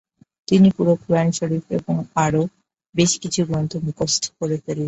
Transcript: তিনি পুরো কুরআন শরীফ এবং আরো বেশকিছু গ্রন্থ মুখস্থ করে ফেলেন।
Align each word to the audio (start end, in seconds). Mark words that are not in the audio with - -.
তিনি 0.47 0.67
পুরো 0.77 0.93
কুরআন 1.01 1.27
শরীফ 1.31 1.65
এবং 1.71 1.95
আরো 2.25 2.41
বেশকিছু 2.95 3.39
গ্রন্থ 3.45 3.71
মুখস্থ 3.85 4.23
করে 4.39 4.57
ফেলেন। 4.57 4.79